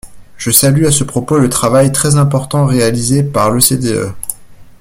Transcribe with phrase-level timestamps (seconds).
[0.35, 4.15] Je salue à ce propos le travail très important réalisé par l’OCDE.